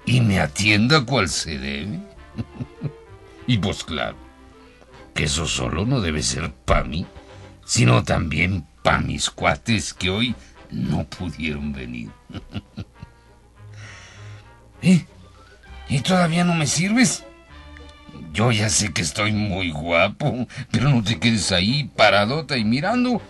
y 0.06 0.22
me 0.22 0.40
atienda 0.40 1.06
cual 1.06 1.30
se 1.30 1.58
debe. 1.58 2.00
y 3.48 3.58
pues 3.58 3.84
claro, 3.84 4.18
que 5.14 5.26
eso 5.26 5.46
solo 5.48 5.86
no 5.86 6.02
debe 6.02 6.24
ser 6.24 6.52
para 6.52 6.84
mí, 6.84 7.06
sino 7.66 8.04
también 8.04 8.66
para 8.84 9.00
mis 9.00 9.30
cuates 9.30 9.94
que 9.94 10.10
hoy 10.10 10.36
no 10.72 11.06
pudieron 11.06 11.72
venir. 11.72 12.10
¿Eh? 14.82 15.06
¿Y 15.88 16.00
todavía 16.02 16.44
no 16.44 16.56
me 16.56 16.68
sirves? 16.68 17.24
Yo 18.34 18.52
ya 18.52 18.70
sé 18.70 18.92
que 18.92 19.02
estoy 19.02 19.32
muy 19.32 19.72
guapo, 19.72 20.48
pero 20.72 20.90
no 20.90 21.04
te 21.04 21.20
quedes 21.20 21.52
ahí 21.52 21.90
paradota 21.96 22.58
y 22.58 22.66
mirando. 22.66 23.22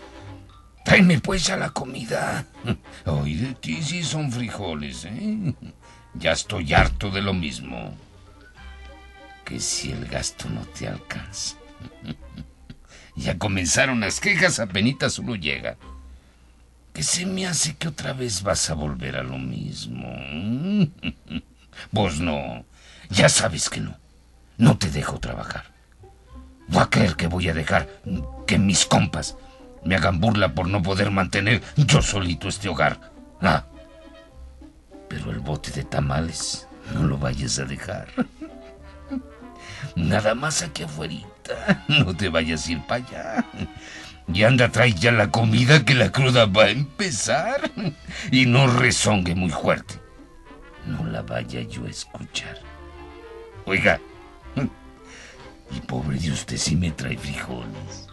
Tráeme 0.83 1.19
pues 1.19 1.45
ya 1.45 1.55
la 1.57 1.69
comida. 1.69 2.45
Hoy 3.05 3.35
de 3.35 3.53
ti 3.55 3.81
sí 3.81 4.03
son 4.03 4.31
frijoles, 4.31 5.05
¿eh? 5.05 5.53
Ya 6.13 6.33
estoy 6.33 6.73
harto 6.73 7.09
de 7.09 7.21
lo 7.21 7.33
mismo. 7.33 7.95
Que 9.45 9.59
si 9.59 9.91
el 9.91 10.05
gasto 10.05 10.49
no 10.49 10.61
te 10.61 10.87
alcanza. 10.87 11.57
Ya 13.15 13.37
comenzaron 13.37 13.99
las 13.99 14.19
quejas, 14.19 14.59
apenas 14.59 15.19
uno 15.19 15.35
llega. 15.35 15.77
que 16.93 17.03
se 17.03 17.27
me 17.27 17.45
hace 17.45 17.75
que 17.75 17.87
otra 17.87 18.13
vez 18.13 18.41
vas 18.41 18.71
a 18.71 18.73
volver 18.73 19.17
a 19.17 19.21
lo 19.21 19.37
mismo. 19.37 20.09
Vos 21.91 22.19
no. 22.19 22.65
Ya 23.11 23.29
sabes 23.29 23.69
que 23.69 23.81
no. 23.81 23.95
No 24.57 24.79
te 24.79 24.89
dejo 24.89 25.19
trabajar. 25.19 25.65
Voy 26.67 26.81
a 26.81 26.89
creer 26.89 27.15
que 27.15 27.27
voy 27.27 27.49
a 27.49 27.53
dejar 27.53 27.87
que 28.47 28.57
mis 28.57 28.83
compas 28.85 29.35
me 29.85 29.95
hagan 29.95 30.19
burla 30.19 30.53
por 30.53 30.67
no 30.67 30.81
poder 30.81 31.11
mantener 31.11 31.61
yo 31.75 32.01
solito 32.01 32.47
este 32.47 32.69
hogar. 32.69 32.99
Ah. 33.41 33.65
Pero 35.09 35.31
el 35.31 35.39
bote 35.39 35.71
de 35.71 35.83
tamales 35.83 36.67
no 36.93 37.03
lo 37.03 37.17
vayas 37.17 37.59
a 37.59 37.65
dejar. 37.65 38.07
Nada 39.95 40.33
más 40.35 40.61
aquí 40.61 40.83
afuera. 40.83 41.15
No 41.87 42.15
te 42.15 42.29
vayas 42.29 42.67
a 42.67 42.71
ir 42.71 42.81
para 42.87 43.05
allá. 43.05 43.45
Y 44.33 44.43
anda, 44.43 44.69
trae 44.69 44.93
ya 44.93 45.11
la 45.11 45.29
comida 45.29 45.83
que 45.83 45.93
la 45.93 46.11
cruda 46.11 46.45
va 46.45 46.63
a 46.63 46.69
empezar. 46.69 47.69
Y 48.31 48.45
no 48.45 48.67
rezongue 48.67 49.35
muy 49.35 49.49
fuerte. 49.49 49.95
No 50.85 51.03
la 51.05 51.21
vaya 51.21 51.61
yo 51.61 51.85
a 51.85 51.89
escuchar. 51.89 52.59
Oiga. 53.65 53.99
Y 54.55 55.79
pobre 55.81 56.17
de 56.17 56.31
usted 56.31 56.57
si 56.57 56.75
me 56.75 56.91
trae 56.91 57.17
frijoles. 57.17 58.07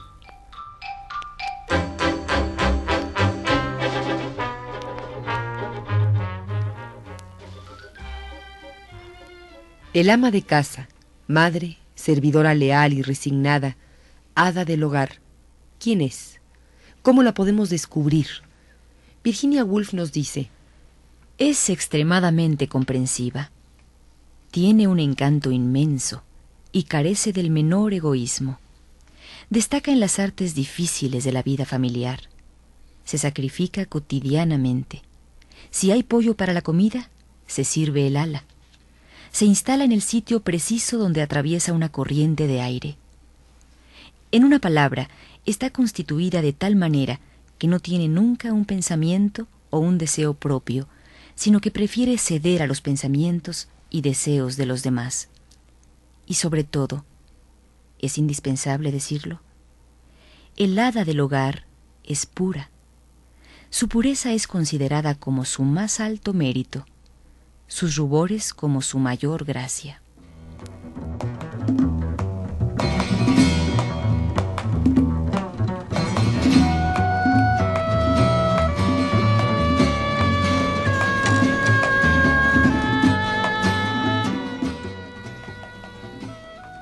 El 9.93 10.09
ama 10.09 10.31
de 10.31 10.43
casa, 10.43 10.89
madre, 11.27 11.77
servidora 11.97 12.55
leal 12.55 12.93
y 12.93 13.03
resignada, 13.03 13.77
hada 14.37 14.65
del 14.65 14.85
hogar, 14.85 15.19
¿quién 15.81 16.01
es? 16.01 16.39
¿Cómo 17.03 17.25
la 17.25 17.35
podemos 17.35 17.71
descubrir? 17.71 18.29
Virginia 19.25 19.65
Woolf 19.65 19.93
nos 19.93 20.13
dice, 20.13 20.49
es 21.39 21.71
extremadamente 21.71 22.69
comprensiva. 22.69 23.51
Tiene 24.53 24.87
un 24.87 25.01
encanto 25.01 25.51
inmenso 25.51 26.23
y 26.71 26.85
carece 26.85 27.33
del 27.33 27.51
menor 27.51 27.93
egoísmo. 27.93 28.61
Destaca 29.49 29.91
en 29.91 29.99
las 29.99 30.21
artes 30.21 30.55
difíciles 30.55 31.25
de 31.25 31.33
la 31.33 31.43
vida 31.43 31.65
familiar. 31.65 32.21
Se 33.05 33.19
sacrifica 33.19 33.87
cotidianamente. 33.87 35.03
Si 35.73 35.91
hay 35.91 36.05
pollo 36.05 36.37
para 36.37 36.53
la 36.53 36.63
comida, 36.63 37.11
se 37.49 37.65
sirve 37.65 38.07
el 38.07 38.17
ala 38.17 38.45
se 39.33 39.45
instala 39.45 39.85
en 39.85 39.93
el 39.93 40.03
sitio 40.03 40.41
preciso 40.41 40.99
donde 40.99 41.23
atraviesa 41.23 41.73
una 41.73 41.89
corriente 41.89 42.47
de 42.47 42.61
aire. 42.61 42.97
En 44.33 44.45
una 44.45 44.59
palabra, 44.59 45.09
está 45.47 45.71
constituida 45.71 46.43
de 46.43 46.53
tal 46.53 46.77
manera 46.77 47.21
que 47.59 47.69
no 47.69 47.81
tiene 47.81 48.09
nunca 48.09 48.53
un 48.53 48.65
pensamiento 48.65 49.47
o 49.71 49.79
un 49.79 49.99
deseo 49.99 50.35
propio, 50.35 50.89
sino 51.35 51.61
que 51.61 51.71
prefiere 51.71 52.19
ceder 52.19 52.63
a 52.63 52.67
los 52.67 52.81
pensamientos 52.81 53.69
y 53.89 54.03
deseos 54.03 54.57
de 54.57 54.67
los 54.67 54.83
demás. 54.83 55.29
Y 56.27 56.35
sobre 56.35 56.65
todo, 56.65 57.05
es 57.99 58.19
indispensable 58.19 58.93
decirlo, 58.93 59.41
el 60.57 60.79
hada 60.79 61.05
del 61.05 61.21
hogar 61.21 61.65
es 62.05 62.27
pura. 62.27 62.71
Su 63.71 63.89
pureza 63.89 64.33
es 64.33 64.47
considerada 64.47 65.15
como 65.15 65.45
su 65.45 65.63
más 65.63 66.01
alto 66.01 66.33
mérito 66.33 66.85
sus 67.71 67.95
rubores 67.95 68.53
como 68.53 68.83
su 68.83 68.99
mayor 68.99 69.45
gracia. 69.45 70.03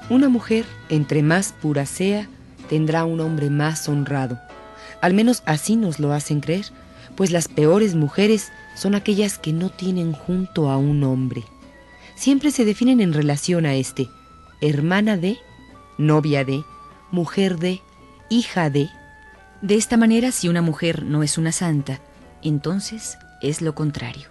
Una 0.09 0.31
mujer, 0.31 0.65
entre 0.89 1.23
más 1.23 1.53
pura 1.53 1.85
sea, 1.85 2.27
tendrá 2.71 3.05
un 3.05 3.21
hombre 3.21 3.51
más 3.51 3.91
honrado. 3.91 4.41
Al 5.03 5.13
menos 5.13 5.43
así 5.45 5.77
nos 5.77 6.01
lo 6.01 6.15
hacen 6.15 6.41
creer, 6.41 6.65
pues 7.19 7.33
las 7.33 7.49
peores 7.49 7.97
mujeres 7.97 8.53
son 8.77 8.95
aquellas 8.95 9.39
que 9.39 9.53
no 9.53 9.71
tienen 9.71 10.13
junto 10.13 10.71
a 10.71 10.77
un 10.77 11.03
hombre. 11.03 11.43
Siempre 12.15 12.53
se 12.53 12.65
definen 12.65 13.01
en 13.01 13.13
relación 13.13 13.67
a 13.67 13.75
este, 13.75 14.09
hermana 14.61 15.17
de, 15.17 15.37
novia 15.99 16.45
de, 16.45 16.63
mujer 17.11 17.59
de, 17.59 17.81
hija 18.31 18.71
de. 18.71 18.89
De 19.63 19.75
esta 19.75 19.97
manera, 19.97 20.31
si 20.31 20.49
una 20.49 20.63
mujer 20.63 21.03
no 21.03 21.25
es 21.25 21.39
una 21.39 21.51
santa, 21.51 22.01
entonces 22.41 23.19
es 23.43 23.63
lo 23.63 23.75
contrario. 23.75 24.29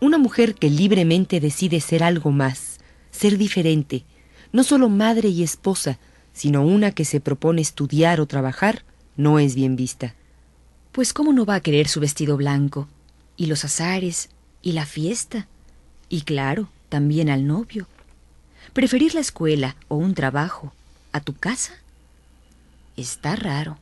Una 0.00 0.18
mujer 0.18 0.56
que 0.56 0.68
libremente 0.68 1.40
decide 1.40 1.80
ser 1.80 2.04
algo 2.04 2.32
más, 2.32 2.80
ser 3.12 3.38
diferente, 3.38 4.04
no 4.52 4.62
solo 4.62 4.90
madre 4.90 5.30
y 5.30 5.42
esposa, 5.42 5.98
sino 6.34 6.66
una 6.66 6.90
que 6.90 7.06
se 7.06 7.18
propone 7.18 7.62
estudiar 7.62 8.20
o 8.20 8.26
trabajar, 8.26 8.84
no 9.16 9.38
es 9.38 9.54
bien 9.54 9.74
vista. 9.74 10.14
Pues 10.96 11.12
¿cómo 11.12 11.34
no 11.34 11.44
va 11.44 11.56
a 11.56 11.60
querer 11.60 11.88
su 11.88 12.00
vestido 12.00 12.38
blanco, 12.38 12.88
y 13.36 13.48
los 13.48 13.66
azares, 13.66 14.30
y 14.62 14.72
la 14.72 14.86
fiesta, 14.86 15.46
y 16.08 16.22
claro, 16.22 16.70
también 16.88 17.28
al 17.28 17.46
novio. 17.46 17.86
Preferir 18.72 19.14
la 19.14 19.20
escuela 19.20 19.76
o 19.88 19.96
un 19.96 20.14
trabajo 20.14 20.72
a 21.12 21.20
tu 21.20 21.34
casa 21.34 21.74
está 22.96 23.36
raro. 23.36 23.76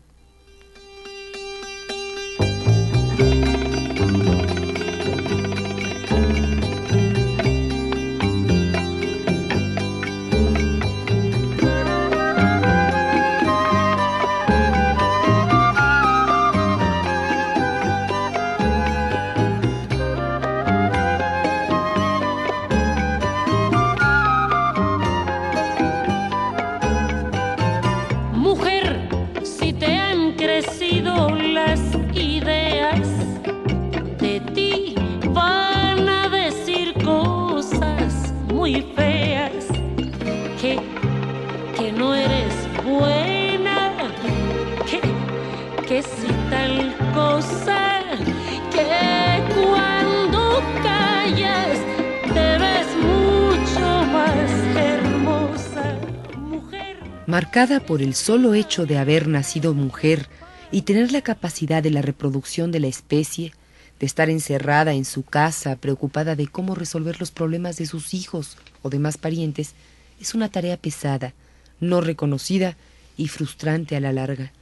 Marcada 57.34 57.80
por 57.80 58.00
el 58.00 58.14
solo 58.14 58.54
hecho 58.54 58.86
de 58.86 58.96
haber 58.96 59.26
nacido 59.26 59.74
mujer 59.74 60.28
y 60.70 60.82
tener 60.82 61.10
la 61.10 61.20
capacidad 61.20 61.82
de 61.82 61.90
la 61.90 62.00
reproducción 62.00 62.70
de 62.70 62.78
la 62.78 62.86
especie, 62.86 63.52
de 63.98 64.06
estar 64.06 64.30
encerrada 64.30 64.92
en 64.92 65.04
su 65.04 65.24
casa 65.24 65.74
preocupada 65.74 66.36
de 66.36 66.46
cómo 66.46 66.76
resolver 66.76 67.18
los 67.18 67.32
problemas 67.32 67.76
de 67.76 67.86
sus 67.86 68.14
hijos 68.14 68.56
o 68.82 68.88
demás 68.88 69.18
parientes, 69.18 69.74
es 70.20 70.36
una 70.36 70.48
tarea 70.48 70.76
pesada, 70.76 71.32
no 71.80 72.00
reconocida 72.00 72.76
y 73.16 73.26
frustrante 73.26 73.96
a 73.96 74.00
la 74.00 74.12
larga. 74.12 74.52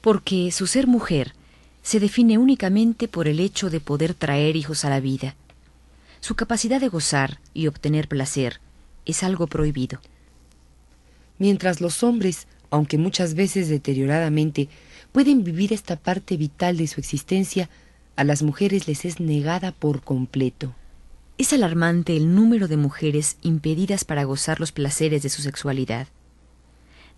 Porque 0.00 0.52
su 0.52 0.68
ser 0.68 0.86
mujer 0.86 1.32
se 1.82 1.98
define 1.98 2.38
únicamente 2.38 3.08
por 3.08 3.26
el 3.26 3.40
hecho 3.40 3.70
de 3.70 3.80
poder 3.80 4.14
traer 4.14 4.54
hijos 4.54 4.84
a 4.84 4.90
la 4.90 5.00
vida. 5.00 5.34
Su 6.20 6.36
capacidad 6.36 6.80
de 6.80 6.90
gozar 6.90 7.40
y 7.54 7.66
obtener 7.66 8.06
placer 8.06 8.60
es 9.04 9.24
algo 9.24 9.48
prohibido 9.48 9.98
mientras 11.40 11.80
los 11.80 12.04
hombres, 12.04 12.46
aunque 12.70 12.98
muchas 12.98 13.34
veces 13.34 13.68
deterioradamente, 13.68 14.68
pueden 15.10 15.42
vivir 15.42 15.72
esta 15.72 15.96
parte 15.96 16.36
vital 16.36 16.76
de 16.76 16.86
su 16.86 17.00
existencia, 17.00 17.68
a 18.14 18.22
las 18.22 18.44
mujeres 18.44 18.86
les 18.86 19.04
es 19.04 19.18
negada 19.18 19.72
por 19.72 20.02
completo. 20.02 20.74
Es 21.38 21.52
alarmante 21.52 22.16
el 22.16 22.34
número 22.34 22.68
de 22.68 22.76
mujeres 22.76 23.38
impedidas 23.42 24.04
para 24.04 24.24
gozar 24.24 24.60
los 24.60 24.70
placeres 24.70 25.22
de 25.22 25.30
su 25.30 25.42
sexualidad. 25.42 26.06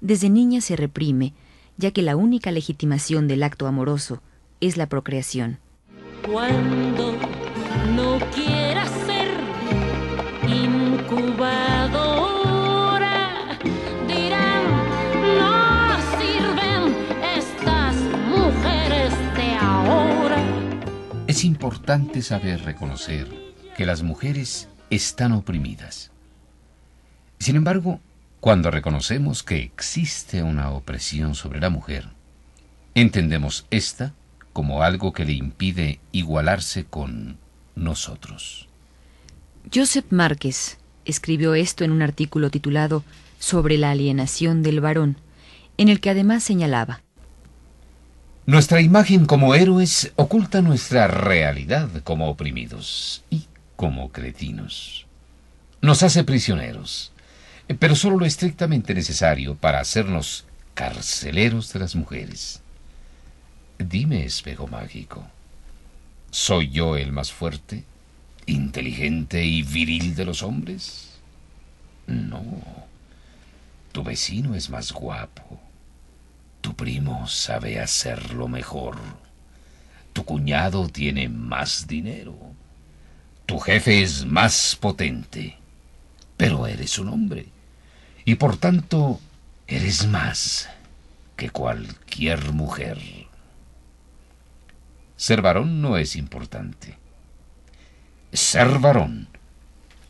Desde 0.01 0.31
niña 0.31 0.61
se 0.61 0.77
reprime, 0.77 1.35
ya 1.77 1.91
que 1.91 2.03
la 2.03 2.17
única 2.17 2.53
legitimación 2.53 3.27
del 3.27 3.43
acto 3.43 3.67
amoroso 3.67 4.23
es 4.61 4.77
la 4.77 4.89
procreación. 4.89 5.59
Cuando 6.25 7.17
no 7.97 8.19
es 21.43 21.47
importante 21.47 22.23
saber 22.23 22.63
reconocer 22.63 23.27
que 23.77 23.85
las 23.85 24.05
mujeres 24.05 24.69
están 24.91 25.33
oprimidas. 25.33 26.13
Sin 27.41 27.57
embargo, 27.57 27.99
cuando 28.39 28.71
reconocemos 28.71 29.43
que 29.43 29.57
existe 29.57 30.45
una 30.45 30.71
opresión 30.71 31.35
sobre 31.35 31.59
la 31.59 31.69
mujer, 31.69 32.07
entendemos 32.95 33.67
esta 33.73 34.15
como 34.53 34.85
algo 34.85 35.13
que 35.13 35.25
le 35.25 35.33
impide 35.33 35.99
igualarse 36.13 36.85
con 36.85 37.39
nosotros. 37.75 38.69
Joseph 39.75 40.07
Márquez 40.11 40.79
escribió 41.05 41.55
esto 41.55 41.83
en 41.83 41.91
un 41.91 42.03
artículo 42.03 42.51
titulado 42.51 43.03
Sobre 43.41 43.79
la 43.79 43.91
alienación 43.91 44.63
del 44.63 44.81
varón, 44.81 45.17
en 45.77 45.89
el 45.89 45.99
que 45.99 46.11
además 46.11 46.45
señalaba 46.45 47.03
Nuestra 48.45 48.81
imagen 48.81 49.27
como 49.27 49.55
héroes 49.55 50.11
oculta 50.17 50.63
nuestra 50.63 51.07
realidad 51.07 51.89
como 52.03 52.29
oprimidos 52.29 53.23
y 53.31 53.47
como 53.77 54.11
cretinos. 54.11 55.07
Nos 55.81 56.03
hace 56.03 56.25
prisioneros, 56.25 57.13
pero 57.79 57.95
solo 57.95 58.19
lo 58.19 58.27
estrictamente 58.27 58.95
necesario 58.95 59.55
para 59.55 59.79
hacernos 59.79 60.45
carceleros 60.75 61.73
de 61.73 61.79
las 61.79 61.95
mujeres. 61.95 62.61
Dime, 63.79 64.25
espejo 64.25 64.67
mágico, 64.67 65.25
¿soy 66.33 66.69
yo 66.71 66.97
el 66.97 67.13
más 67.13 67.31
fuerte, 67.31 67.85
inteligente 68.47 69.45
y 69.45 69.63
viril 69.63 70.17
de 70.17 70.25
los 70.25 70.43
hombres? 70.43 71.11
No. 72.09 72.43
Tu 73.93 74.03
vecino 74.03 74.57
es 74.57 74.69
más 74.69 74.91
guapo. 74.91 75.62
Tu 76.63 76.75
primo 76.75 77.29
sabe 77.29 77.79
hacerlo 77.79 78.49
mejor. 78.49 78.97
Tu 80.15 80.25
cuñado 80.25 80.89
tiene 80.89 81.29
más 81.29 81.87
dinero. 81.87 82.35
Tu 83.45 83.59
jefe 83.59 84.03
es 84.03 84.25
más 84.25 84.77
potente. 84.81 85.59
Pero 86.39 86.67
eres 86.67 86.99
un 86.99 87.09
hombre. 87.09 87.49
Y 88.25 88.37
por 88.37 88.57
tanto, 88.57 89.21
eres 89.67 90.07
más 90.07 90.71
que 91.37 91.51
cualquier 91.51 92.53
mujer. 92.53 92.99
Ser 95.17 95.43
varón 95.43 95.83
no 95.83 95.99
es 95.99 96.17
importante. 96.17 96.97
Ser 98.33 98.79
varón 98.79 99.29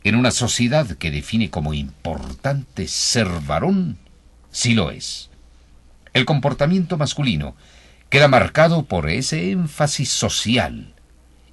en 0.03 0.15
una 0.15 0.31
sociedad 0.31 0.85
que 0.97 1.11
define 1.11 1.49
como 1.49 1.73
importante 1.73 2.87
ser 2.87 3.27
varón, 3.47 3.97
sí 4.51 4.73
lo 4.73 4.91
es. 4.91 5.29
El 6.13 6.25
comportamiento 6.25 6.97
masculino 6.97 7.55
queda 8.09 8.27
marcado 8.27 8.83
por 8.83 9.09
ese 9.09 9.51
énfasis 9.51 10.09
social 10.09 10.93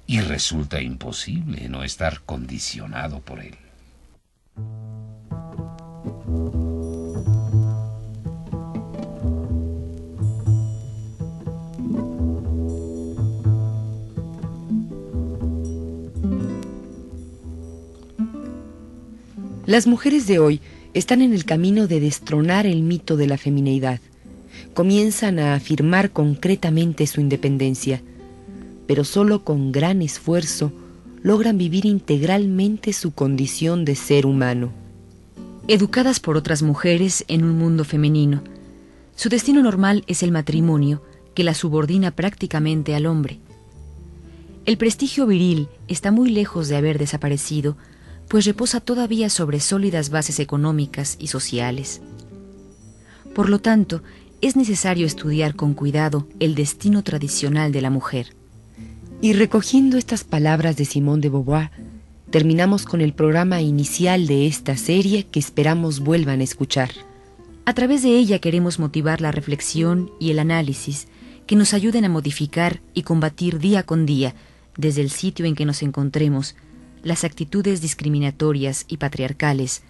y 0.05 0.21
resulta 0.21 0.81
imposible 0.81 1.67
no 1.67 1.83
estar 1.83 2.21
condicionado 2.21 3.21
por 3.21 3.39
él. 3.39 3.57
Las 19.65 19.87
mujeres 19.87 20.27
de 20.27 20.37
hoy 20.37 20.61
están 20.93 21.21
en 21.21 21.33
el 21.33 21.45
camino 21.45 21.87
de 21.87 21.99
destronar 21.99 22.67
el 22.67 22.83
mito 22.83 23.15
de 23.15 23.25
la 23.25 23.37
femineidad. 23.37 24.01
Comienzan 24.73 25.39
a 25.39 25.53
afirmar 25.53 26.11
concretamente 26.11 27.07
su 27.07 27.21
independencia, 27.21 28.01
pero 28.87 29.03
solo 29.03 29.43
con 29.43 29.71
gran 29.71 30.01
esfuerzo 30.01 30.71
logran 31.23 31.57
vivir 31.57 31.85
integralmente 31.85 32.93
su 32.93 33.11
condición 33.11 33.85
de 33.85 33.95
ser 33.95 34.25
humano. 34.25 34.71
Educadas 35.67 36.19
por 36.19 36.37
otras 36.37 36.63
mujeres 36.63 37.23
en 37.27 37.43
un 37.43 37.57
mundo 37.57 37.83
femenino, 37.83 38.43
su 39.15 39.29
destino 39.29 39.61
normal 39.61 40.03
es 40.07 40.23
el 40.23 40.31
matrimonio, 40.31 41.03
que 41.35 41.43
la 41.43 41.53
subordina 41.53 42.11
prácticamente 42.11 42.95
al 42.95 43.05
hombre. 43.05 43.39
El 44.65 44.77
prestigio 44.77 45.25
viril 45.25 45.67
está 45.87 46.11
muy 46.11 46.29
lejos 46.29 46.67
de 46.67 46.75
haber 46.75 46.97
desaparecido, 46.99 47.77
pues 48.27 48.45
reposa 48.45 48.79
todavía 48.79 49.29
sobre 49.29 49.59
sólidas 49.59 50.09
bases 50.09 50.39
económicas 50.39 51.17
y 51.19 51.27
sociales. 51.27 52.01
Por 53.33 53.49
lo 53.49 53.59
tanto, 53.59 54.03
es 54.41 54.55
necesario 54.55 55.05
estudiar 55.05 55.55
con 55.55 55.73
cuidado 55.73 56.27
el 56.39 56.55
destino 56.55 57.03
tradicional 57.03 57.71
de 57.71 57.81
la 57.81 57.91
mujer. 57.91 58.35
Y 59.21 59.33
recogiendo 59.33 59.97
estas 59.97 60.23
palabras 60.23 60.75
de 60.77 60.85
Simón 60.85 61.21
de 61.21 61.29
Beauvoir, 61.29 61.69
terminamos 62.31 62.85
con 62.85 63.01
el 63.01 63.13
programa 63.13 63.61
inicial 63.61 64.25
de 64.25 64.47
esta 64.47 64.75
serie 64.77 65.27
que 65.27 65.39
esperamos 65.39 65.99
vuelvan 65.99 66.41
a 66.41 66.43
escuchar. 66.43 66.89
A 67.65 67.73
través 67.73 68.01
de 68.01 68.17
ella 68.17 68.39
queremos 68.39 68.79
motivar 68.79 69.21
la 69.21 69.31
reflexión 69.31 70.09
y 70.19 70.31
el 70.31 70.39
análisis 70.39 71.07
que 71.45 71.55
nos 71.55 71.75
ayuden 71.75 72.05
a 72.05 72.09
modificar 72.09 72.81
y 72.95 73.03
combatir 73.03 73.59
día 73.59 73.83
con 73.83 74.07
día, 74.07 74.33
desde 74.75 75.01
el 75.01 75.11
sitio 75.11 75.45
en 75.45 75.53
que 75.53 75.65
nos 75.65 75.83
encontremos, 75.83 76.55
las 77.03 77.23
actitudes 77.23 77.81
discriminatorias 77.81 78.85
y 78.87 78.97
patriarcales 78.97 79.83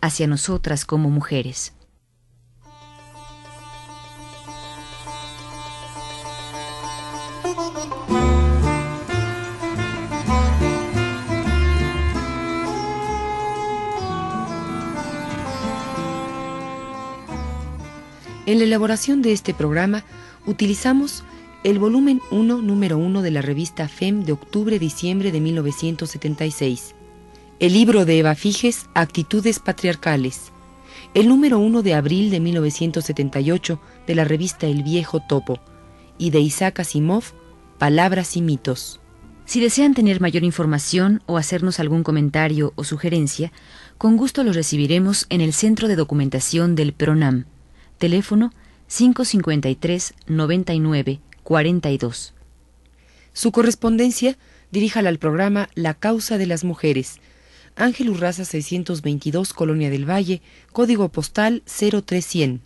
hacia 0.00 0.28
nosotras 0.28 0.84
como 0.84 1.10
mujeres. 1.10 1.72
En 18.46 18.58
la 18.58 18.64
elaboración 18.64 19.22
de 19.22 19.32
este 19.32 19.54
programa 19.54 20.04
utilizamos 20.46 21.24
el 21.64 21.80
volumen 21.80 22.22
1, 22.30 22.62
número 22.62 22.96
1 22.96 23.22
de 23.22 23.32
la 23.32 23.42
revista 23.42 23.88
FEM 23.88 24.22
de 24.22 24.30
octubre-diciembre 24.30 25.32
de 25.32 25.40
1976, 25.40 26.94
el 27.58 27.72
libro 27.72 28.04
de 28.04 28.20
Eva 28.20 28.36
Figes, 28.36 28.86
Actitudes 28.94 29.58
Patriarcales, 29.58 30.52
el 31.12 31.26
número 31.26 31.58
1 31.58 31.82
de 31.82 31.94
abril 31.94 32.30
de 32.30 32.38
1978 32.38 33.80
de 34.06 34.14
la 34.14 34.24
revista 34.24 34.68
El 34.68 34.84
Viejo 34.84 35.18
Topo, 35.28 35.58
y 36.16 36.30
de 36.30 36.38
Isaac 36.38 36.78
Asimov, 36.78 37.24
Palabras 37.78 38.36
y 38.36 38.42
Mitos. 38.42 39.00
Si 39.44 39.58
desean 39.58 39.92
tener 39.92 40.20
mayor 40.20 40.44
información 40.44 41.20
o 41.26 41.36
hacernos 41.36 41.80
algún 41.80 42.04
comentario 42.04 42.72
o 42.76 42.84
sugerencia, 42.84 43.50
con 43.98 44.16
gusto 44.16 44.44
los 44.44 44.54
recibiremos 44.54 45.26
en 45.30 45.40
el 45.40 45.52
Centro 45.52 45.88
de 45.88 45.96
Documentación 45.96 46.76
del 46.76 46.92
PRONAM. 46.92 47.46
Teléfono 47.98 48.52
553 48.88 50.14
99 50.26 51.20
42. 51.42 52.34
Su 53.32 53.52
correspondencia 53.52 54.36
diríjala 54.70 55.08
al 55.08 55.18
programa 55.18 55.70
La 55.74 55.94
Causa 55.94 56.36
de 56.36 56.46
las 56.46 56.64
Mujeres, 56.64 57.16
Ángel 57.74 58.10
Urraza 58.10 58.44
622, 58.44 59.54
Colonia 59.54 59.88
del 59.88 60.08
Valle, 60.08 60.42
código 60.72 61.08
postal 61.08 61.62
03100. 61.64 62.65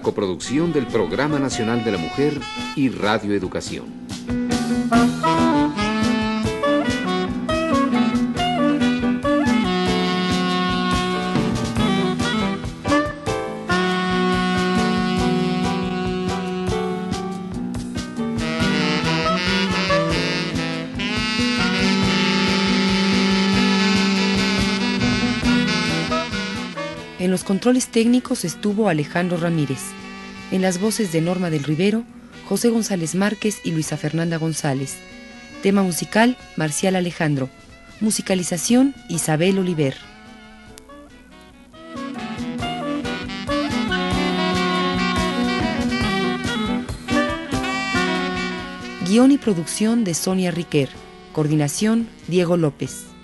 Coproducción 0.00 0.72
del 0.72 0.86
Programa 0.86 1.38
Nacional 1.38 1.84
de 1.84 1.92
la 1.92 1.98
Mujer 1.98 2.40
y 2.76 2.88
Radio 2.88 3.34
Educación. 3.34 4.05
Los 27.30 27.44
controles 27.44 27.88
técnicos 27.88 28.44
estuvo 28.44 28.88
Alejandro 28.88 29.36
Ramírez. 29.36 29.80
En 30.50 30.62
las 30.62 30.78
voces 30.80 31.12
de 31.12 31.20
Norma 31.20 31.50
del 31.50 31.64
Rivero, 31.64 32.04
José 32.46 32.68
González 32.68 33.14
Márquez 33.14 33.60
y 33.64 33.72
Luisa 33.72 33.96
Fernanda 33.96 34.36
González. 34.36 34.96
Tema 35.62 35.82
musical, 35.82 36.36
Marcial 36.56 36.94
Alejandro. 36.94 37.48
Musicalización, 38.00 38.94
Isabel 39.08 39.58
Oliver. 39.58 39.96
Guión 49.08 49.32
y 49.32 49.38
producción 49.38 50.04
de 50.04 50.14
Sonia 50.14 50.50
Riquer. 50.50 50.90
Coordinación, 51.32 52.08
Diego 52.28 52.56
López. 52.56 53.15